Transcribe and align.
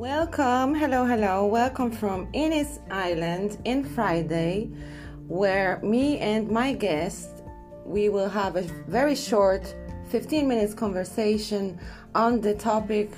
Welcome, 0.00 0.74
hello, 0.74 1.04
hello. 1.04 1.44
Welcome 1.44 1.90
from 1.92 2.26
Innis 2.32 2.78
Island 2.90 3.58
in 3.66 3.84
Friday, 3.84 4.70
where 5.28 5.78
me 5.82 6.16
and 6.20 6.50
my 6.50 6.72
guest 6.72 7.42
we 7.84 8.08
will 8.08 8.30
have 8.30 8.56
a 8.56 8.62
very 8.88 9.14
short 9.14 9.74
15 10.08 10.48
minutes 10.48 10.72
conversation 10.72 11.78
on 12.14 12.40
the 12.40 12.54
topic 12.54 13.10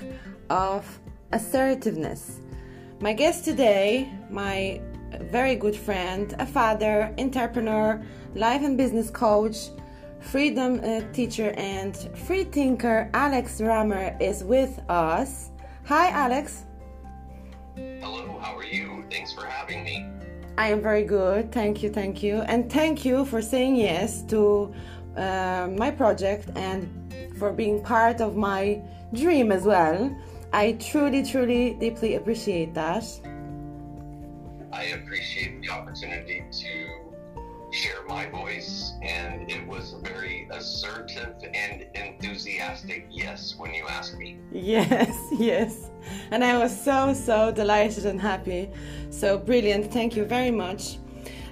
of 0.49 0.85
assertiveness. 1.31 2.41
My 2.99 3.13
guest 3.13 3.45
today, 3.45 4.11
my 4.29 4.81
very 5.21 5.55
good 5.55 5.77
friend, 5.77 6.35
a 6.37 6.45
father, 6.45 7.15
entrepreneur, 7.17 8.03
life 8.35 8.61
and 8.61 8.77
business 8.77 9.09
coach, 9.09 9.69
freedom 10.19 10.81
uh, 10.83 10.99
teacher, 11.13 11.51
and 11.51 11.95
free 12.27 12.43
thinker, 12.43 13.09
Alex 13.13 13.61
Rammer, 13.61 14.17
is 14.19 14.43
with 14.43 14.81
us. 14.89 15.49
Hi, 15.85 16.09
Alex. 16.09 16.65
Hello, 17.75 18.37
how 18.39 18.55
are 18.55 18.63
you? 18.63 19.03
Thanks 19.09 19.33
for 19.33 19.45
having 19.45 19.83
me. 19.83 20.05
I 20.57 20.67
am 20.67 20.81
very 20.81 21.03
good. 21.03 21.51
Thank 21.51 21.81
you, 21.81 21.89
thank 21.89 22.21
you. 22.21 22.41
And 22.41 22.71
thank 22.71 23.03
you 23.03 23.25
for 23.25 23.41
saying 23.41 23.75
yes 23.75 24.21
to 24.23 24.73
uh, 25.17 25.69
my 25.75 25.89
project 25.89 26.49
and 26.55 26.87
for 27.39 27.51
being 27.51 27.81
part 27.81 28.21
of 28.21 28.35
my 28.35 28.81
dream 29.13 29.51
as 29.51 29.63
well. 29.63 30.15
I 30.51 30.73
truly, 30.73 31.23
truly, 31.23 31.73
deeply 31.73 32.15
appreciate 32.15 32.75
that. 32.75 33.05
I 34.71 34.83
appreciate 34.97 35.61
the 35.61 35.69
opportunity 35.69 36.43
to 36.51 37.02
share 37.73 38.03
my 38.07 38.27
voice, 38.27 38.93
and 39.01 39.49
it 39.49 39.65
was 39.67 39.93
a 39.93 39.99
very 39.99 40.47
assertive 40.51 41.33
and 41.53 41.87
enthusiastic 41.95 43.07
yes 43.09 43.55
when 43.57 43.73
you 43.73 43.87
asked 43.87 44.15
me. 44.15 44.37
Yes, 44.51 45.17
yes. 45.39 45.89
And 46.29 46.43
I 46.43 46.57
was 46.57 46.71
so, 46.71 47.13
so 47.13 47.51
delighted 47.51 48.05
and 48.05 48.21
happy. 48.21 48.69
So 49.09 49.39
brilliant. 49.39 49.91
Thank 49.91 50.15
you 50.15 50.23
very 50.23 50.51
much. 50.51 50.99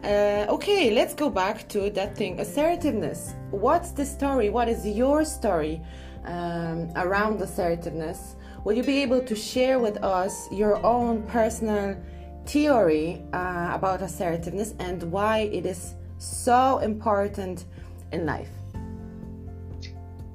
Uh, 0.04 0.46
okay, 0.50 0.92
let's 0.92 1.14
go 1.16 1.30
back 1.30 1.68
to 1.70 1.90
that 1.92 2.16
thing 2.16 2.40
assertiveness. 2.40 3.34
What's 3.50 3.92
the 3.92 4.06
story? 4.06 4.50
What 4.50 4.70
is 4.70 4.86
your 4.86 5.26
story 5.26 5.82
um, 6.26 6.92
around 6.96 7.42
assertiveness? 7.42 8.36
Will 8.64 8.74
you 8.74 8.84
be 8.84 9.02
able 9.02 9.22
to 9.22 9.36
share 9.36 9.80
with 9.80 10.04
us 10.04 10.48
your 10.52 10.84
own 10.86 11.24
personal 11.24 11.98
theory 12.46 13.24
uh, 13.34 13.72
about 13.74 14.02
assertiveness 14.02 14.76
and 14.80 15.04
why 15.12 15.50
it 15.52 15.66
is 15.66 15.96
so 16.22 16.78
important 16.80 17.66
in 18.12 18.26
life? 18.26 18.50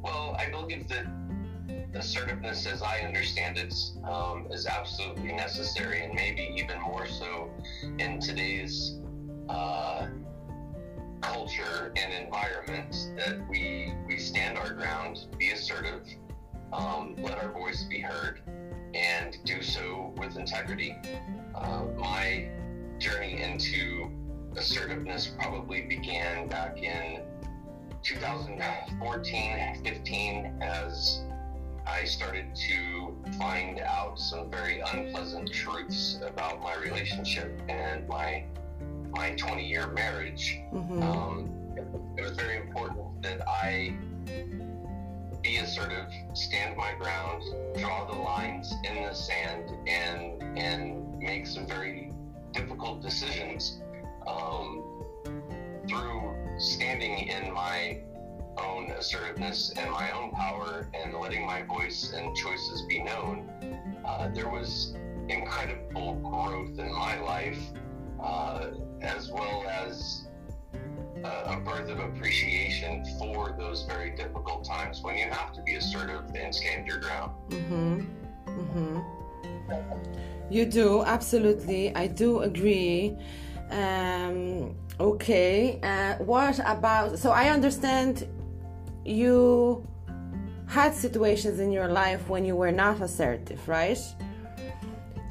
Well, 0.02 0.36
I 0.38 0.50
believe 0.50 0.88
that 0.88 1.06
assertiveness, 1.94 2.66
as 2.66 2.82
I 2.82 3.00
understand 3.00 3.56
it, 3.56 3.74
um, 4.04 4.46
is 4.50 4.66
absolutely 4.66 5.32
necessary, 5.32 6.04
and 6.04 6.14
maybe 6.14 6.52
even 6.56 6.80
more 6.80 7.06
so 7.06 7.50
in 7.98 8.20
today's 8.20 8.98
uh, 9.48 10.08
culture 11.20 11.92
and 11.96 12.12
environment. 12.12 13.10
That 13.16 13.48
we 13.48 13.92
we 14.06 14.18
stand 14.18 14.58
our 14.58 14.72
ground, 14.74 15.26
be 15.38 15.52
assertive, 15.52 16.06
um, 16.72 17.14
let 17.18 17.38
our 17.38 17.52
voice 17.52 17.84
be 17.84 18.00
heard, 18.00 18.40
and 18.94 19.36
do 19.44 19.62
so 19.62 20.12
with 20.16 20.36
integrity. 20.36 20.96
Uh, 21.54 21.84
my 21.96 22.48
journey 22.98 23.42
into 23.42 24.10
assertiveness 24.56 25.26
probably 25.26 25.82
began 25.82 26.48
back 26.48 26.82
in 26.82 27.22
2014 28.02 29.82
15 29.84 30.58
as 30.62 31.22
I 31.86 32.04
started 32.04 32.54
to 32.54 33.16
find 33.38 33.80
out 33.80 34.18
some 34.18 34.50
very 34.50 34.80
unpleasant 34.80 35.52
truths 35.52 36.18
about 36.26 36.60
my 36.60 36.74
relationship 36.76 37.60
and 37.68 38.08
my 38.08 38.44
my 39.10 39.30
20 39.30 39.64
year 39.64 39.86
marriage. 39.88 40.58
Mm-hmm. 40.72 41.02
Um, 41.02 41.50
it 42.16 42.22
was 42.22 42.32
very 42.32 42.56
important 42.56 43.22
that 43.22 43.46
I 43.48 43.94
be 45.42 45.58
assertive, 45.58 46.06
stand 46.34 46.76
my 46.76 46.92
ground, 46.98 47.44
draw 47.78 48.04
the 48.04 48.18
lines 48.18 48.74
in 48.84 49.02
the 49.02 49.14
sand, 49.14 49.70
and 49.86 50.42
and 50.58 51.18
make 51.18 51.46
some 51.46 51.66
very 51.66 52.12
difficult 52.52 53.00
decisions 53.00 53.80
um, 54.26 54.84
through 55.88 56.34
standing 56.58 57.28
in 57.28 57.52
my 57.52 58.00
own 58.58 58.90
assertiveness 58.92 59.72
and 59.76 59.90
my 59.90 60.10
own 60.12 60.30
power 60.30 60.88
and 60.94 61.14
letting 61.14 61.46
my 61.46 61.62
voice 61.62 62.12
and 62.14 62.34
choices 62.36 62.82
be 62.88 63.02
known, 63.02 63.50
uh, 64.04 64.28
there 64.28 64.48
was 64.48 64.94
incredible 65.28 66.14
growth 66.16 66.78
in 66.78 66.92
my 66.92 67.18
life, 67.20 67.60
uh, 68.22 68.68
as 69.02 69.30
well 69.30 69.64
as 69.68 70.26
a 71.24 71.56
birth 71.60 71.88
of 71.88 71.98
appreciation 71.98 73.04
for 73.18 73.54
those 73.58 73.82
very 73.82 74.10
difficult 74.10 74.64
times 74.64 75.02
when 75.02 75.16
you 75.16 75.24
have 75.30 75.52
to 75.52 75.62
be 75.62 75.74
assertive 75.74 76.22
and 76.34 76.54
stand 76.54 76.86
your 76.86 76.98
ground. 76.98 77.32
Mm-hmm. 77.48 78.00
Mm-hmm. 78.46 79.00
You 80.50 80.66
do, 80.66 81.02
absolutely. 81.04 81.94
I 81.94 82.06
do 82.06 82.40
agree. 82.40 83.16
Um, 83.70 84.74
okay. 85.00 85.80
Uh, 85.82 86.22
what 86.24 86.58
about? 86.64 87.18
So 87.18 87.30
I 87.30 87.48
understand 87.48 88.26
you 89.04 89.86
had 90.66 90.94
situations 90.94 91.60
in 91.60 91.70
your 91.72 91.88
life 91.88 92.28
when 92.28 92.44
you 92.44 92.56
were 92.56 92.72
not 92.72 93.00
assertive, 93.00 93.66
right? 93.68 93.98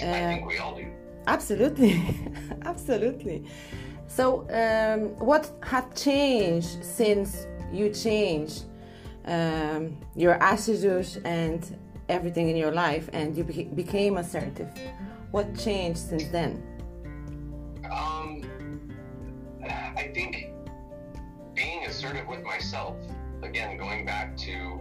Uh, 0.01 0.05
I 0.05 0.35
think 0.35 0.47
we 0.47 0.57
all 0.57 0.75
do. 0.75 0.87
Absolutely, 1.27 2.03
absolutely. 2.63 3.45
So, 4.07 4.47
um, 4.51 5.09
what 5.25 5.51
had 5.63 5.95
changed 5.95 6.83
since 6.83 7.47
you 7.73 7.89
changed 7.89 8.63
um, 9.25 9.97
your 10.15 10.41
attitude 10.41 11.21
and 11.25 11.77
everything 12.07 12.49
in 12.49 12.55
your 12.55 12.71
life, 12.71 13.09
and 13.11 13.35
you 13.35 13.43
beca- 13.43 13.75
became 13.75 14.17
assertive? 14.17 14.69
What 15.31 15.57
changed 15.57 15.99
since 15.99 16.27
then? 16.27 16.61
I 19.95 20.07
think 20.13 20.51
being 21.53 21.85
assertive 21.85 22.27
with 22.27 22.43
myself, 22.43 22.97
again, 23.43 23.77
going 23.77 24.05
back 24.05 24.35
to 24.37 24.79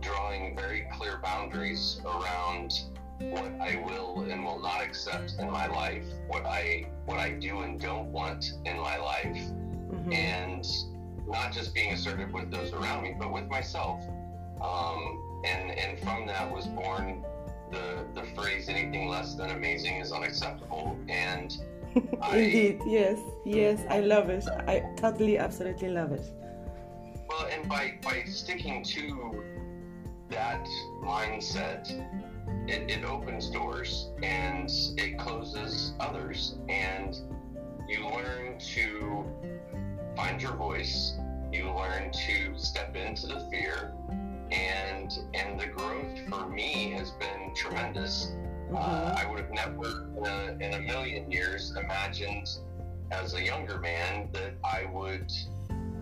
drawing 0.00 0.56
very 0.56 0.86
clear 0.92 1.20
boundaries 1.22 2.00
around 2.04 2.84
what 3.20 3.52
I 3.60 3.82
will 3.84 4.22
and 4.30 4.44
will 4.44 4.60
not 4.60 4.82
accept 4.82 5.34
in 5.38 5.50
my 5.50 5.66
life, 5.66 6.04
what 6.26 6.44
I 6.46 6.86
what 7.04 7.18
I 7.18 7.30
do 7.30 7.60
and 7.60 7.78
don't 7.78 8.10
want 8.10 8.52
in 8.64 8.78
my 8.78 8.96
life, 8.96 9.26
mm-hmm. 9.26 10.12
and 10.12 10.66
not 11.28 11.52
just 11.52 11.74
being 11.74 11.92
assertive 11.92 12.32
with 12.32 12.50
those 12.50 12.72
around 12.72 13.02
me, 13.02 13.14
but 13.18 13.32
with 13.32 13.48
myself. 13.48 14.02
Um, 14.60 15.42
and 15.44 15.70
and 15.70 15.98
from 16.00 16.26
that 16.26 16.50
was 16.50 16.66
born 16.66 17.24
the 17.70 18.06
the 18.14 18.24
phrase 18.34 18.68
"anything 18.68 19.08
less 19.08 19.34
than 19.34 19.50
amazing 19.50 19.96
is 19.96 20.12
unacceptable." 20.12 20.98
And 21.08 21.56
Indeed, 22.32 22.82
yes, 22.86 23.18
yes, 23.44 23.80
I 23.88 24.00
love 24.00 24.30
it. 24.30 24.44
I 24.68 24.84
totally, 24.96 25.38
absolutely 25.38 25.88
love 25.88 26.12
it. 26.12 26.22
Well, 27.28 27.46
and 27.52 27.68
by 27.68 27.94
by 28.02 28.22
sticking 28.24 28.84
to 28.84 29.42
that 30.28 30.64
mindset, 31.02 31.90
it, 32.68 32.90
it 32.90 33.04
opens 33.04 33.50
doors 33.50 34.10
and 34.22 34.70
it 34.96 35.18
closes 35.18 35.94
others, 35.98 36.58
and 36.68 37.16
you 37.88 38.06
learn 38.08 38.58
to 38.58 39.24
find 40.16 40.40
your 40.40 40.54
voice. 40.54 41.14
You 41.52 41.72
learn 41.72 42.12
to 42.12 42.56
step 42.56 42.94
into 42.94 43.26
the 43.26 43.40
fear, 43.50 43.94
and 44.52 45.18
and 45.34 45.58
the 45.58 45.66
growth 45.66 46.20
for 46.28 46.48
me 46.48 46.92
has 46.96 47.10
been 47.12 47.52
tremendous 47.56 48.32
uh, 48.74 48.78
mm-hmm. 48.78 49.16
I 49.18 49.30
would 49.30 49.40
have 49.40 49.50
never, 49.50 50.08
in 50.16 50.26
a, 50.26 50.64
in 50.64 50.74
a 50.74 50.80
million 50.80 51.30
years, 51.30 51.74
imagined 51.76 52.48
as 53.10 53.34
a 53.34 53.42
younger 53.42 53.78
man 53.78 54.28
that 54.32 54.54
I 54.64 54.84
would 54.92 55.30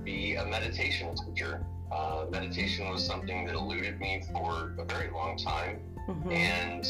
be 0.05 0.37
a 0.37 0.44
meditation 0.44 1.15
teacher. 1.15 1.65
Uh, 1.91 2.26
meditation 2.31 2.88
was 2.91 3.05
something 3.05 3.47
that 3.47 3.55
eluded 3.55 3.99
me 3.99 4.23
for 4.32 4.75
a 4.79 4.85
very 4.85 5.11
long 5.11 5.38
time, 5.38 5.81
mm-hmm. 6.06 6.31
and 6.31 6.87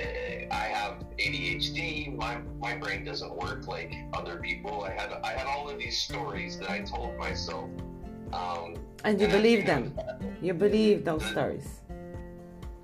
uh, 0.00 0.54
I 0.54 0.64
have 0.74 0.94
ADHD. 1.18 2.16
My 2.16 2.38
my 2.58 2.74
brain 2.74 3.04
doesn't 3.04 3.34
work 3.36 3.68
like 3.68 3.94
other 4.12 4.38
people. 4.38 4.82
I 4.82 4.90
had 4.90 5.12
I 5.22 5.32
had 5.38 5.46
all 5.46 5.70
of 5.70 5.78
these 5.78 5.98
stories 6.02 6.58
that 6.58 6.68
I 6.68 6.80
told 6.80 7.16
myself. 7.16 7.70
Um, 8.32 8.74
and 9.04 9.20
you 9.20 9.26
and 9.26 9.32
believe 9.32 9.66
them. 9.66 9.94
You 10.40 10.54
believe 10.54 11.04
those 11.04 11.24
stories. 11.26 11.68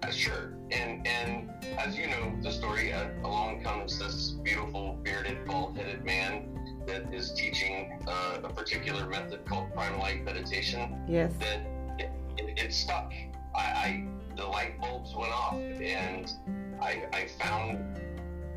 Uh, 0.02 0.10
sure, 0.10 0.54
and 0.70 1.04
and 1.06 1.50
as 1.78 1.96
you 1.96 2.08
know 2.08 2.32
the 2.42 2.50
story, 2.50 2.92
uh, 2.92 3.08
along 3.24 3.62
comes 3.62 3.98
this 3.98 4.30
beautiful 4.30 4.98
bearded, 5.02 5.44
bald-headed 5.46 6.04
man 6.04 6.48
that 6.86 7.12
is 7.14 7.32
teaching 7.32 8.00
uh, 8.06 8.38
a 8.42 8.48
particular 8.48 9.06
method 9.06 9.44
called 9.46 9.72
prime 9.72 9.98
light 9.98 10.24
meditation. 10.24 11.00
Yes. 11.08 11.32
That 11.38 11.60
it, 11.98 12.10
it, 12.36 12.58
it 12.58 12.72
stuck. 12.72 13.12
I, 13.54 13.60
I, 13.60 14.04
the 14.36 14.44
light 14.46 14.80
bulbs 14.80 15.14
went 15.14 15.32
off, 15.32 15.54
and 15.54 16.32
I, 16.80 17.04
I, 17.12 17.16
I 17.16 17.26
found 17.40 17.98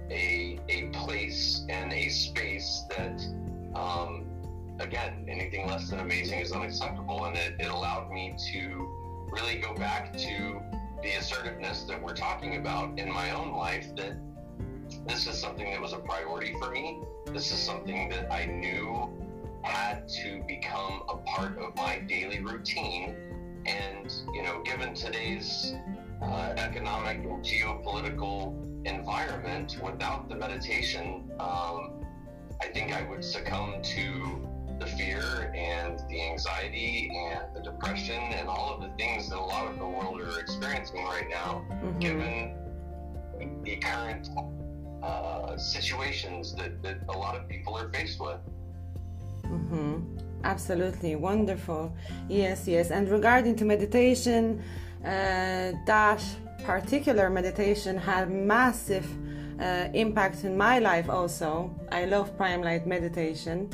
a, 0.09 0.59
a 0.69 0.87
place 0.87 1.65
and 1.69 1.93
a 1.93 2.09
space 2.09 2.83
that, 2.89 3.21
um, 3.75 4.25
again, 4.79 5.25
anything 5.29 5.67
less 5.67 5.89
than 5.89 5.99
amazing 5.99 6.39
is 6.39 6.51
unacceptable. 6.51 7.25
And 7.25 7.37
it, 7.37 7.55
it 7.59 7.67
allowed 7.67 8.11
me 8.11 8.35
to 8.51 9.27
really 9.31 9.59
go 9.59 9.73
back 9.75 10.13
to 10.17 10.61
the 11.01 11.13
assertiveness 11.13 11.83
that 11.83 12.01
we're 12.01 12.15
talking 12.15 12.57
about 12.57 12.97
in 12.99 13.11
my 13.11 13.31
own 13.31 13.53
life 13.53 13.95
that 13.95 14.13
this 15.07 15.27
is 15.27 15.39
something 15.39 15.71
that 15.71 15.81
was 15.81 15.93
a 15.93 15.99
priority 15.99 16.53
for 16.59 16.69
me. 16.69 17.01
This 17.27 17.51
is 17.51 17.59
something 17.59 18.09
that 18.09 18.31
I 18.31 18.45
knew 18.45 19.09
had 19.63 20.07
to 20.09 20.43
become 20.47 21.03
a 21.09 21.17
part 21.17 21.57
of 21.57 21.75
my 21.75 21.99
daily 21.99 22.39
routine. 22.39 23.15
And, 23.65 24.13
you 24.33 24.43
know, 24.43 24.61
given 24.63 24.93
today's 24.93 25.73
uh, 26.21 26.53
economic 26.57 27.17
and 27.17 27.43
geopolitical 27.43 28.85
environment, 28.85 29.77
without 29.83 30.29
the 30.29 30.35
meditation, 30.35 31.31
um, 31.39 32.03
I 32.59 32.67
think 32.73 32.93
I 32.93 33.03
would 33.03 33.23
succumb 33.23 33.81
to 33.81 34.50
the 34.81 34.87
fear 34.87 35.53
and 35.55 36.01
the 36.09 36.19
anxiety 36.31 37.11
and 37.15 37.55
the 37.55 37.61
depression 37.61 38.21
and 38.37 38.47
all 38.47 38.73
of 38.73 38.81
the 38.81 38.89
things 38.97 39.29
that 39.29 39.37
a 39.37 39.47
lot 39.53 39.67
of 39.71 39.77
the 39.77 39.87
world 39.87 40.19
are 40.19 40.39
experiencing 40.39 41.03
right 41.05 41.29
now, 41.29 41.63
mm-hmm. 41.69 41.99
given 41.99 42.55
the 43.63 43.75
current 43.77 44.29
uh, 45.03 45.55
situations 45.57 46.55
that, 46.55 46.81
that 46.81 46.97
a 47.09 47.17
lot 47.17 47.35
of 47.35 47.47
people 47.47 47.77
are 47.77 47.89
faced 47.89 48.19
with. 48.19 48.39
Mm-hmm. 49.43 50.17
Absolutely 50.43 51.15
wonderful. 51.15 51.93
Yes, 52.27 52.67
yes. 52.67 52.89
And 52.89 53.07
regarding 53.09 53.55
to 53.57 53.65
meditation, 53.65 54.63
uh, 55.05 55.73
that 55.85 56.23
particular 56.63 57.29
meditation 57.29 57.97
had 57.97 58.31
massive 58.31 59.07
uh, 59.59 59.89
impact 59.93 60.43
in 60.43 60.57
my 60.57 60.79
life. 60.79 61.07
Also, 61.07 61.69
I 61.91 62.05
love 62.05 62.35
Prime 62.35 62.63
Light 62.63 62.87
meditation. 62.87 63.69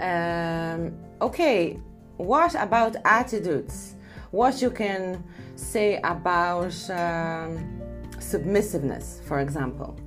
Um, 0.00 0.94
okay, 1.20 1.78
what 2.16 2.54
about 2.54 2.96
attitudes? 3.04 3.96
What 4.30 4.62
you 4.62 4.70
can 4.70 5.22
say 5.56 6.00
about 6.02 6.74
um, 6.90 7.80
submissiveness, 8.18 9.20
for 9.26 9.40
example? 9.40 9.98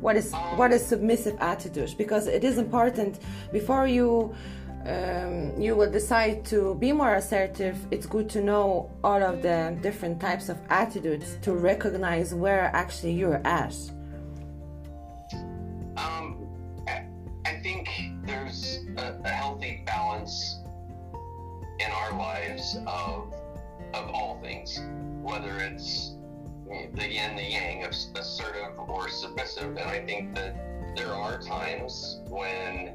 What 0.00 0.16
is 0.16 0.32
what 0.56 0.72
is 0.72 0.84
submissive 0.84 1.36
attitude? 1.40 1.94
Because 1.96 2.26
it 2.26 2.42
is 2.42 2.58
important 2.58 3.20
before 3.52 3.86
you 3.86 4.34
um, 4.86 5.60
you 5.60 5.76
will 5.76 5.90
decide 5.90 6.44
to 6.46 6.74
be 6.74 6.90
more 6.92 7.14
assertive. 7.14 7.76
It's 7.92 8.06
good 8.06 8.28
to 8.30 8.40
know 8.40 8.90
all 9.04 9.22
of 9.22 9.42
the 9.42 9.78
different 9.80 10.20
types 10.20 10.48
of 10.48 10.58
attitudes 10.70 11.38
to 11.42 11.54
recognize 11.54 12.34
where 12.34 12.70
actually 12.74 13.12
you're 13.12 13.40
at. 13.46 13.76
Or 28.90 29.08
submissive. 29.08 29.76
And 29.76 29.90
I 29.90 30.04
think 30.04 30.34
that 30.34 30.56
there 30.96 31.14
are 31.14 31.40
times 31.40 32.20
when 32.28 32.94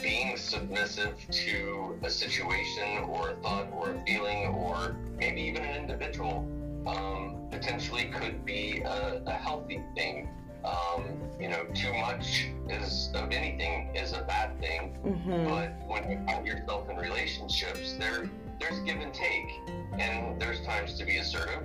being 0.00 0.36
submissive 0.36 1.14
to 1.30 1.98
a 2.02 2.10
situation 2.10 3.04
or 3.08 3.30
a 3.30 3.34
thought 3.36 3.68
or 3.72 3.90
a 3.90 4.04
feeling 4.06 4.46
or 4.46 4.96
maybe 5.18 5.42
even 5.42 5.62
an 5.62 5.76
individual 5.76 6.48
um, 6.86 7.36
potentially 7.50 8.04
could 8.06 8.44
be 8.44 8.80
a, 8.80 9.22
a 9.26 9.32
healthy 9.32 9.82
thing. 9.94 10.28
Um, 10.64 11.04
you 11.38 11.48
know, 11.48 11.64
too 11.74 11.92
much 11.94 12.48
is 12.68 13.10
of 13.14 13.30
anything 13.30 13.94
is 13.94 14.12
a 14.12 14.22
bad 14.22 14.58
thing. 14.60 14.96
Mm-hmm. 15.04 15.44
But 15.44 15.72
when 15.86 16.10
you 16.10 16.24
find 16.26 16.46
yourself 16.46 16.88
in 16.90 16.96
relationships, 16.96 17.94
there 17.98 18.28
there's 18.60 18.78
give 18.80 19.00
and 19.00 19.12
take, 19.14 19.58
and 19.98 20.38
there's 20.40 20.60
times 20.60 20.98
to 20.98 21.06
be 21.06 21.16
assertive 21.16 21.62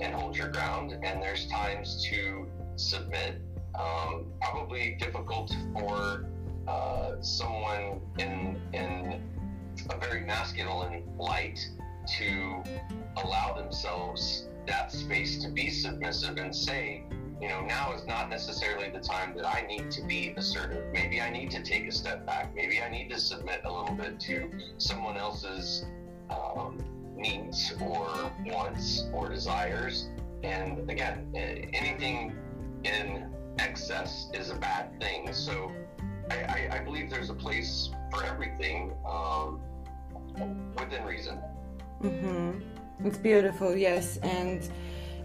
and 0.00 0.14
hold 0.14 0.36
your 0.36 0.48
ground, 0.48 0.92
and 0.92 1.22
there's 1.22 1.46
times 1.46 2.04
to 2.10 2.46
submit. 2.76 3.40
Um, 3.74 4.26
probably 4.40 4.96
difficult 5.00 5.52
for 5.72 6.26
uh, 6.68 7.20
someone 7.20 8.00
in 8.18 8.60
in 8.72 9.20
a 9.90 9.98
very 9.98 10.20
masculine 10.20 11.02
light 11.18 11.58
to 12.18 12.62
allow 13.16 13.54
themselves 13.54 14.48
that 14.66 14.92
space 14.92 15.42
to 15.42 15.48
be 15.48 15.70
submissive 15.70 16.36
and 16.38 16.54
say, 16.54 17.04
you 17.40 17.48
know, 17.48 17.60
now 17.62 17.92
is 17.92 18.06
not 18.06 18.30
necessarily 18.30 18.90
the 18.90 19.00
time 19.00 19.36
that 19.36 19.46
I 19.46 19.66
need 19.66 19.90
to 19.92 20.02
be 20.02 20.34
assertive. 20.36 20.84
Maybe 20.92 21.20
I 21.20 21.30
need 21.30 21.50
to 21.50 21.62
take 21.62 21.86
a 21.86 21.92
step 21.92 22.24
back. 22.24 22.54
Maybe 22.54 22.80
I 22.80 22.88
need 22.88 23.10
to 23.10 23.18
submit 23.18 23.62
a 23.64 23.72
little 23.72 23.94
bit 23.94 24.18
to 24.20 24.50
someone 24.78 25.16
else's 25.16 25.84
um, 26.30 26.78
needs 27.24 27.58
or 27.80 28.06
wants 28.46 28.84
or 29.12 29.28
desires. 29.28 29.94
And 30.42 30.90
again, 30.94 31.16
anything 31.82 32.18
in 32.84 33.06
excess 33.58 34.10
is 34.40 34.46
a 34.56 34.58
bad 34.68 34.84
thing. 35.00 35.32
So 35.32 35.54
I, 36.30 36.36
I, 36.56 36.58
I 36.76 36.78
believe 36.86 37.06
there's 37.14 37.30
a 37.30 37.38
place 37.46 37.70
for 38.10 38.20
everything 38.32 38.78
um, 39.16 39.60
within 40.78 41.02
reason. 41.04 41.36
Mm-hmm. 42.02 43.06
It's 43.06 43.18
beautiful, 43.18 43.70
yes. 43.88 44.18
And 44.38 44.60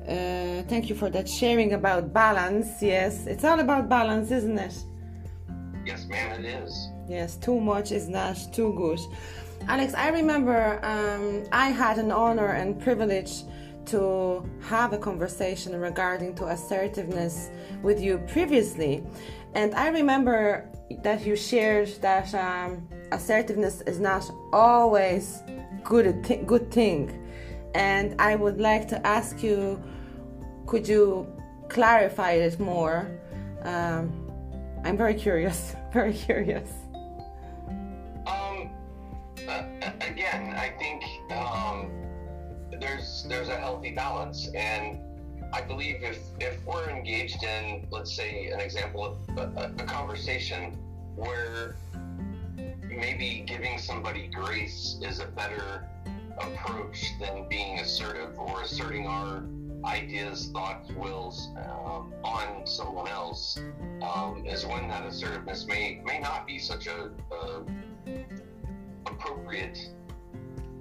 uh, 0.08 0.64
thank 0.72 0.84
you 0.90 0.96
for 0.96 1.10
that 1.16 1.28
sharing 1.28 1.74
about 1.74 2.14
balance. 2.14 2.70
Yes, 2.82 3.14
it's 3.28 3.44
all 3.44 3.60
about 3.60 3.90
balance, 3.90 4.32
isn't 4.32 4.58
it? 4.58 4.76
Yes, 5.86 6.06
ma'am, 6.08 6.30
it 6.40 6.46
is. 6.46 6.90
Yes, 7.08 7.38
too 7.38 7.60
much 7.60 7.92
is 7.92 8.08
not 8.08 8.38
too 8.54 8.74
good. 8.78 9.00
Alex, 9.70 9.94
I 9.94 10.10
remember 10.10 10.80
um, 10.84 11.44
I 11.52 11.70
had 11.70 12.00
an 12.00 12.12
honor 12.12 12.54
and 12.54 12.82
privilege 12.82 13.44
to 13.86 14.44
have 14.64 14.94
a 14.94 14.98
conversation 14.98 15.80
regarding 15.80 16.34
to 16.38 16.48
assertiveness 16.48 17.52
with 17.84 18.02
you 18.02 18.18
previously, 18.30 19.04
and 19.54 19.76
I 19.76 19.90
remember 19.90 20.68
that 21.04 21.24
you 21.24 21.36
shared 21.36 21.90
that 22.02 22.34
um, 22.34 22.88
assertiveness 23.12 23.82
is 23.82 24.00
not 24.00 24.28
always 24.52 25.44
good 25.84 26.24
th- 26.24 26.48
good 26.48 26.72
thing, 26.72 27.30
and 27.76 28.20
I 28.20 28.36
would 28.38 28.60
like 28.60 28.88
to 28.88 29.06
ask 29.06 29.44
you, 29.44 29.80
could 30.66 30.88
you 30.88 31.28
clarify 31.68 32.32
it 32.32 32.60
more? 32.60 33.08
Um, 33.62 34.32
I'm 34.84 34.98
very 34.98 35.14
curious, 35.14 35.76
very 35.94 36.14
curious. 36.14 36.89
There's 42.80 43.26
there's 43.28 43.50
a 43.50 43.58
healthy 43.58 43.92
balance, 43.92 44.50
and 44.56 45.00
I 45.54 45.62
believe 45.62 46.04
if 46.04 46.20
if 46.40 46.64
we're 46.66 46.90
engaged 46.90 47.44
in, 47.44 47.88
let's 47.92 48.14
say, 48.14 48.48
an 48.48 48.60
example 48.60 49.18
of 49.30 49.38
a, 49.38 49.74
a 49.78 49.84
conversation 49.84 50.78
where 51.16 51.76
maybe 52.88 53.44
giving 53.46 53.78
somebody 53.78 54.28
grace 54.28 54.98
is 55.02 55.20
a 55.20 55.28
better 55.28 55.88
approach 56.38 57.06
than 57.20 57.48
being 57.50 57.80
assertive 57.80 58.38
or 58.38 58.62
asserting 58.62 59.08
our 59.08 59.44
ideas, 59.86 60.50
thoughts, 60.52 60.92
wills 60.92 61.50
um, 61.58 62.14
on 62.24 62.66
someone 62.66 63.08
else 63.08 63.60
um, 64.02 64.44
is 64.46 64.66
when 64.66 64.88
that 64.88 65.06
assertiveness 65.06 65.66
may 65.66 66.02
may 66.06 66.20
not 66.20 66.46
be 66.46 66.60
such 66.60 66.88
a, 66.88 67.10
a 67.32 67.64
appropriate 69.06 69.90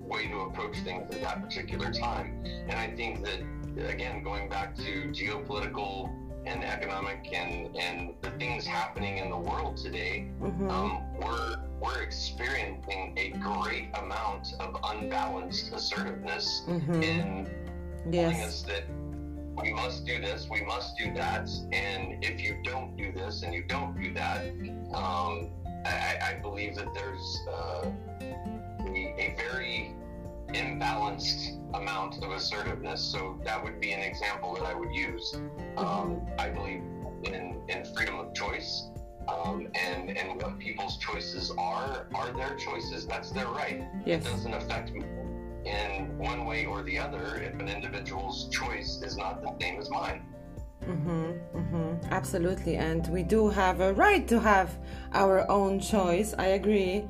way 0.09 0.27
to 0.29 0.41
approach 0.41 0.77
things 0.79 1.11
at 1.15 1.21
that 1.23 1.43
particular 1.43 1.93
time. 1.93 2.43
And 2.45 2.73
I 2.73 2.91
think 2.97 3.25
that, 3.25 3.41
again, 3.89 4.23
going 4.23 4.49
back 4.49 4.77
to 4.77 5.09
geopolitical 5.13 6.11
and 6.47 6.65
economic 6.65 7.29
and, 7.33 7.77
and 7.77 8.15
the 8.23 8.31
things 8.33 8.67
happening 8.67 9.19
in 9.19 9.31
the 9.31 9.37
world 9.37 9.77
today, 9.77 10.29
mm-hmm. 10.41 10.71
um, 10.71 11.03
we're, 11.21 11.57
we're 11.81 12.03
experiencing 12.03 13.15
a 13.19 13.31
great 13.39 13.91
amount 14.03 14.55
of 14.61 14.77
unbalanced 14.85 15.73
assertiveness 15.73 16.63
mm-hmm. 16.67 17.03
in 17.03 17.51
yes. 18.11 18.33
telling 18.33 18.47
us 18.47 18.63
that 18.63 18.85
we 19.63 19.73
must 19.73 20.07
do 20.07 20.21
this, 20.21 20.49
we 20.49 20.63
must 20.63 20.97
do 20.97 21.13
that, 21.15 21.49
and 21.73 22.25
if 22.25 22.41
you 22.41 22.59
don't 22.63 22.97
do 22.97 23.13
this 23.13 23.43
and 23.43 23.53
you 23.53 23.65
don't 23.65 24.01
do 24.01 24.15
that, 24.15 24.47
um, 24.95 25.51
I, 25.85 26.19
I, 26.23 26.39
believe 26.41 26.77
that 26.77 26.93
there's 26.95 27.41
uh, 27.49 27.91
a, 28.21 29.15
a 29.19 29.35
very 29.37 29.95
imbalanced 30.55 31.59
amount 31.75 32.23
of 32.23 32.31
assertiveness. 32.33 33.01
So 33.01 33.41
that 33.45 33.63
would 33.63 33.81
be 33.81 33.93
an 33.93 34.01
example 34.01 34.55
that 34.55 34.65
I 34.65 34.75
would 34.75 34.93
use. 34.95 35.35
Um, 35.77 36.27
I 36.39 36.49
believe 36.49 36.83
in, 37.25 37.61
in 37.69 37.85
freedom 37.95 38.19
of 38.19 38.35
choice. 38.35 38.91
Um, 39.29 39.69
and 39.75 40.17
and 40.17 40.41
what 40.41 40.59
people's 40.59 40.97
choices 40.99 41.53
are 41.59 42.07
are 42.15 42.33
their 42.33 42.55
choices. 42.57 43.07
That's 43.07 43.31
their 43.31 43.47
right. 43.49 43.85
Yes. 44.07 44.25
It 44.27 44.31
doesn't 44.31 44.55
affect 44.55 44.91
me. 44.93 45.03
in 45.65 46.17
one 46.19 46.47
way 46.47 46.65
or 46.65 46.83
the 46.83 46.99
other 46.99 47.37
if 47.43 47.55
an 47.61 47.69
individual's 47.69 48.49
choice 48.49 49.03
is 49.03 49.17
not 49.17 49.43
the 49.43 49.53
same 49.61 49.79
as 49.81 49.91
mine. 49.91 50.23
Mm-hmm, 50.87 51.59
mm-hmm, 51.59 52.13
absolutely, 52.13 52.77
and 52.77 53.07
we 53.09 53.23
do 53.23 53.49
have 53.51 53.81
a 53.81 53.93
right 53.93 54.27
to 54.29 54.41
have 54.41 54.79
our 55.13 55.51
own 55.51 55.81
choice. 55.81 56.35
I 56.39 56.47
agree. 56.61 57.07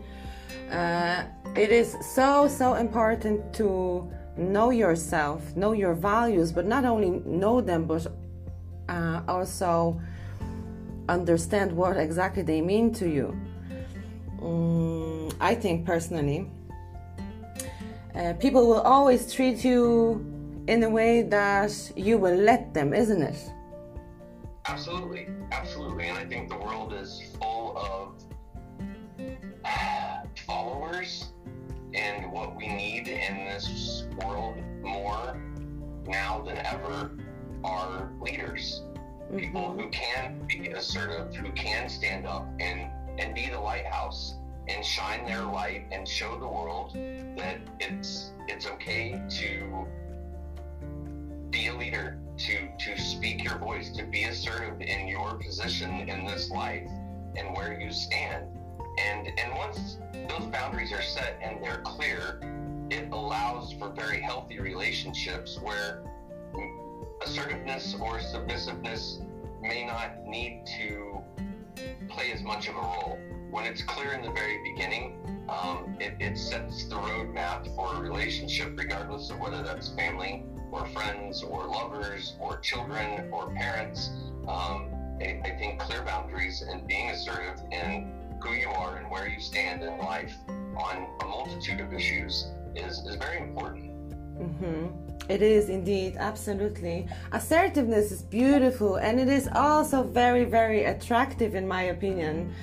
Uh, 0.72 1.24
it 1.56 1.70
is 1.70 1.96
so 2.00 2.48
so 2.48 2.74
important 2.74 3.52
to 3.54 4.08
know 4.36 4.70
yourself, 4.70 5.56
know 5.56 5.72
your 5.72 5.94
values, 5.94 6.52
but 6.52 6.66
not 6.66 6.84
only 6.84 7.10
know 7.24 7.60
them, 7.60 7.84
but 7.84 8.06
uh, 8.88 9.22
also 9.28 10.00
understand 11.08 11.72
what 11.72 11.96
exactly 11.96 12.42
they 12.42 12.60
mean 12.60 12.92
to 12.94 13.08
you. 13.08 13.36
Um, 14.42 15.30
I 15.40 15.54
think 15.54 15.84
personally, 15.84 16.48
uh, 18.14 18.34
people 18.34 18.66
will 18.68 18.80
always 18.80 19.32
treat 19.32 19.64
you 19.64 20.24
in 20.68 20.82
a 20.82 20.88
way 20.88 21.22
that 21.22 21.72
you 21.96 22.18
will 22.18 22.36
let 22.36 22.74
them, 22.74 22.92
isn't 22.92 23.22
it? 23.22 23.38
Absolutely, 24.66 25.28
absolutely. 25.50 26.08
And 26.08 26.18
I 26.18 26.24
think 26.26 26.50
the 26.50 26.58
world 26.58 26.92
is 26.92 27.22
full 27.38 27.76
of 27.78 28.18
followers, 30.46 31.27
and 31.94 32.30
what 32.32 32.56
we 32.56 32.68
need 32.68 33.08
in 33.08 33.44
this 33.46 34.04
world 34.24 34.56
more 34.82 35.40
now 36.06 36.40
than 36.42 36.58
ever 36.58 37.10
are 37.64 38.10
leaders. 38.20 38.82
Mm-hmm. 38.84 39.38
People 39.38 39.72
who 39.72 39.88
can 39.90 40.46
be 40.46 40.68
assertive, 40.68 41.34
who 41.34 41.52
can 41.52 41.88
stand 41.88 42.26
up 42.26 42.46
and, 42.60 42.90
and 43.18 43.34
be 43.34 43.48
the 43.50 43.60
lighthouse 43.60 44.34
and 44.68 44.84
shine 44.84 45.24
their 45.24 45.42
light 45.42 45.86
and 45.90 46.06
show 46.06 46.38
the 46.38 46.46
world 46.46 46.92
that 47.36 47.58
it's 47.80 48.32
it's 48.48 48.66
okay 48.66 49.20
to 49.30 49.86
be 51.50 51.68
a 51.68 51.74
leader, 51.74 52.18
to 52.36 52.68
to 52.78 53.00
speak 53.00 53.42
your 53.42 53.58
voice, 53.58 53.90
to 53.90 54.04
be 54.04 54.24
assertive 54.24 54.80
in 54.80 55.08
your 55.08 55.34
position 55.34 56.08
in 56.08 56.26
this 56.26 56.50
life 56.50 56.88
and 57.36 57.56
where 57.56 57.80
you 57.80 57.90
stand. 57.90 58.46
And 59.06 59.28
and 59.38 59.54
once 59.54 59.98
those 60.28 60.46
boundaries 60.46 60.92
are 60.92 61.02
set 61.02 61.38
and 61.42 61.62
they're 61.62 61.82
clear, 61.82 62.40
it 62.90 63.08
allows 63.12 63.72
for 63.72 63.90
very 63.90 64.20
healthy 64.20 64.58
relationships 64.58 65.58
where 65.60 66.02
assertiveness 67.22 67.94
or 68.00 68.20
submissiveness 68.20 69.20
may 69.60 69.84
not 69.84 70.24
need 70.24 70.64
to 70.78 71.22
play 72.08 72.32
as 72.32 72.42
much 72.42 72.68
of 72.68 72.76
a 72.76 72.80
role. 72.80 73.18
When 73.50 73.64
it's 73.64 73.82
clear 73.82 74.12
in 74.12 74.22
the 74.22 74.30
very 74.30 74.58
beginning, 74.62 75.16
um, 75.48 75.96
it, 76.00 76.14
it 76.20 76.36
sets 76.36 76.84
the 76.84 76.96
roadmap 76.96 77.74
for 77.74 77.94
a 77.94 78.00
relationship, 78.00 78.74
regardless 78.76 79.30
of 79.30 79.38
whether 79.38 79.62
that's 79.62 79.88
family 79.90 80.44
or 80.70 80.86
friends 80.88 81.42
or 81.42 81.66
lovers 81.66 82.36
or 82.40 82.58
children 82.58 83.30
or 83.32 83.50
parents. 83.54 84.10
Um, 84.46 84.90
I, 85.20 85.40
I 85.44 85.56
think 85.58 85.80
clear 85.80 86.02
boundaries 86.02 86.62
and 86.62 86.86
being 86.86 87.10
assertive 87.10 87.60
in 87.72 88.17
who 88.40 88.52
you 88.52 88.68
are 88.68 88.96
and 88.98 89.10
where 89.10 89.28
you 89.28 89.40
stand 89.40 89.82
in 89.82 89.98
life 89.98 90.34
on 90.76 91.06
a 91.20 91.24
multitude 91.24 91.80
of 91.80 91.92
issues 91.92 92.48
is, 92.74 92.98
is 93.06 93.16
very 93.16 93.38
important. 93.38 93.90
Mm-hmm. 94.38 94.86
It 95.28 95.42
is 95.42 95.68
indeed, 95.68 96.16
absolutely. 96.18 97.06
Assertiveness 97.32 98.10
is 98.12 98.22
beautiful 98.22 98.96
and 98.96 99.20
it 99.20 99.28
is 99.28 99.48
also 99.54 100.02
very, 100.02 100.44
very 100.44 100.84
attractive, 100.84 101.54
in 101.54 101.66
my 101.68 101.82
opinion. 101.96 102.54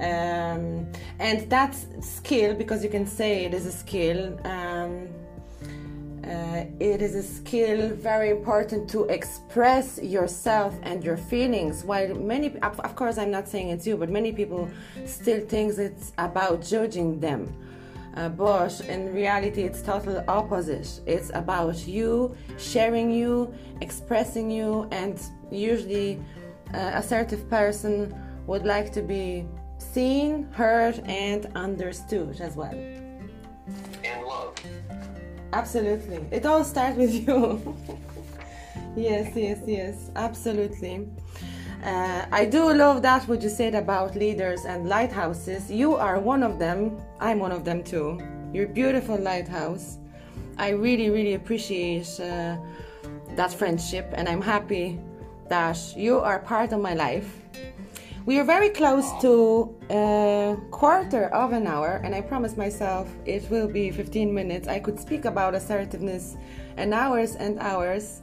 Um, 0.00 0.90
and 1.20 1.48
that's 1.48 1.86
skill 2.00 2.54
because 2.54 2.82
you 2.82 2.90
can 2.90 3.06
say 3.06 3.44
it 3.44 3.54
is 3.54 3.66
a 3.66 3.72
skill. 3.72 4.36
Uh, 4.44 4.71
it 6.82 7.00
is 7.00 7.14
a 7.14 7.22
skill 7.22 7.94
very 7.94 8.30
important 8.30 8.90
to 8.90 9.04
express 9.04 10.02
yourself 10.02 10.74
and 10.82 11.04
your 11.04 11.16
feelings. 11.16 11.84
While 11.84 12.12
many, 12.16 12.58
of 12.58 12.96
course, 12.96 13.18
I'm 13.18 13.30
not 13.30 13.46
saying 13.46 13.68
it's 13.68 13.86
you, 13.86 13.96
but 13.96 14.10
many 14.10 14.32
people 14.32 14.68
still 15.06 15.40
think 15.46 15.78
it's 15.78 16.12
about 16.18 16.62
judging 16.62 17.20
them. 17.20 17.54
Uh, 18.16 18.28
but 18.30 18.80
in 18.88 19.14
reality, 19.14 19.62
it's 19.62 19.80
total 19.80 20.24
opposite. 20.26 21.00
It's 21.06 21.30
about 21.34 21.86
you 21.86 22.36
sharing 22.58 23.12
you, 23.12 23.54
expressing 23.80 24.50
you, 24.50 24.88
and 24.90 25.22
usually, 25.52 26.20
uh, 26.74 26.90
assertive 26.94 27.48
person 27.48 28.12
would 28.48 28.64
like 28.64 28.92
to 28.92 29.02
be 29.02 29.46
seen, 29.78 30.48
heard, 30.52 31.00
and 31.06 31.46
understood 31.54 32.40
as 32.40 32.56
well. 32.56 33.01
Absolutely. 35.52 36.24
It 36.30 36.46
all 36.46 36.64
starts 36.64 36.96
with 36.96 37.14
you. 37.14 37.76
yes, 38.96 39.32
yes, 39.36 39.58
yes. 39.66 40.10
Absolutely. 40.16 41.08
Uh, 41.84 42.24
I 42.30 42.44
do 42.44 42.72
love 42.72 43.02
that 43.02 43.28
what 43.28 43.42
you 43.42 43.48
said 43.48 43.74
about 43.74 44.14
leaders 44.14 44.64
and 44.64 44.88
lighthouses. 44.88 45.70
You 45.70 45.96
are 45.96 46.20
one 46.20 46.42
of 46.42 46.58
them. 46.58 46.96
I'm 47.20 47.38
one 47.38 47.52
of 47.52 47.64
them 47.64 47.82
too. 47.82 48.20
You're 48.52 48.66
a 48.66 48.68
beautiful 48.68 49.18
lighthouse. 49.18 49.98
I 50.58 50.70
really, 50.70 51.10
really 51.10 51.34
appreciate 51.34 52.20
uh, 52.20 52.56
that 53.36 53.52
friendship, 53.52 54.12
and 54.14 54.28
I'm 54.28 54.42
happy 54.42 55.00
that 55.48 55.78
you 55.96 56.18
are 56.20 56.38
part 56.38 56.72
of 56.72 56.80
my 56.80 56.94
life. 56.94 57.28
We 58.24 58.38
are 58.38 58.44
very 58.44 58.68
close 58.68 59.10
to 59.20 59.74
a 59.90 60.56
quarter 60.70 61.24
of 61.34 61.52
an 61.52 61.66
hour, 61.66 62.00
and 62.04 62.14
I 62.14 62.20
promised 62.20 62.56
myself 62.56 63.12
it 63.26 63.50
will 63.50 63.66
be 63.66 63.90
15 63.90 64.32
minutes. 64.32 64.68
I 64.68 64.78
could 64.78 65.00
speak 65.00 65.24
about 65.24 65.56
assertiveness 65.56 66.36
and 66.76 66.94
hours 66.94 67.34
and 67.34 67.58
hours. 67.58 68.22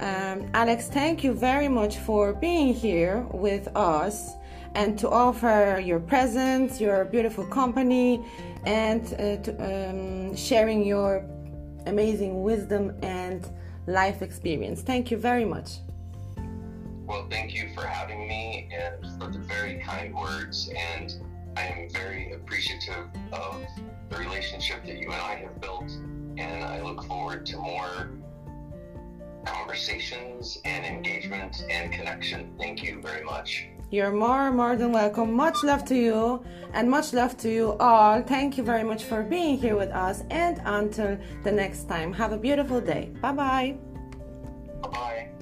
Um, 0.00 0.50
Alex, 0.54 0.88
thank 0.88 1.22
you 1.22 1.34
very 1.34 1.68
much 1.68 1.98
for 1.98 2.32
being 2.32 2.74
here 2.74 3.28
with 3.32 3.68
us 3.76 4.32
and 4.74 4.98
to 4.98 5.08
offer 5.08 5.80
your 5.84 6.00
presence, 6.00 6.80
your 6.80 7.04
beautiful 7.04 7.44
company, 7.44 8.24
and 8.66 9.06
uh, 9.14 9.36
to, 9.42 9.88
um, 9.90 10.34
sharing 10.34 10.84
your 10.84 11.24
amazing 11.86 12.42
wisdom 12.42 12.92
and 13.02 13.48
life 13.86 14.20
experience. 14.20 14.82
Thank 14.82 15.12
you 15.12 15.16
very 15.16 15.44
much. 15.44 15.78
Well, 17.08 17.26
thank 17.30 17.54
you 17.54 17.70
for 17.74 17.86
having 17.86 18.28
me 18.28 18.68
and 18.70 19.18
for 19.18 19.30
the 19.30 19.38
very 19.38 19.78
kind 19.78 20.14
words. 20.14 20.70
And 20.76 21.14
I 21.56 21.62
am 21.62 21.88
very 21.88 22.32
appreciative 22.32 23.06
of 23.32 23.66
the 24.10 24.16
relationship 24.18 24.84
that 24.84 24.98
you 24.98 25.10
and 25.10 25.22
I 25.22 25.36
have 25.36 25.58
built. 25.58 25.90
And 26.36 26.62
I 26.62 26.82
look 26.82 27.02
forward 27.04 27.46
to 27.46 27.56
more 27.56 28.10
conversations 29.46 30.58
and 30.66 30.84
engagement 30.84 31.64
and 31.70 31.90
connection. 31.90 32.52
Thank 32.58 32.82
you 32.82 33.00
very 33.00 33.24
much. 33.24 33.66
You're 33.90 34.12
more 34.12 34.50
more 34.50 34.76
than 34.76 34.92
welcome. 34.92 35.32
Much 35.32 35.64
love 35.64 35.86
to 35.86 35.94
you 35.94 36.44
and 36.74 36.90
much 36.90 37.14
love 37.14 37.38
to 37.38 37.48
you 37.48 37.72
all. 37.80 38.20
Thank 38.20 38.58
you 38.58 38.64
very 38.64 38.84
much 38.84 39.04
for 39.04 39.22
being 39.22 39.56
here 39.56 39.76
with 39.76 39.90
us 39.90 40.24
and 40.30 40.60
until 40.66 41.18
the 41.42 41.52
next 41.52 41.88
time. 41.88 42.12
Have 42.12 42.32
a 42.32 42.38
beautiful 42.38 42.82
day. 42.82 43.12
Bye-bye. 43.22 43.78
Bye-bye. 44.82 45.37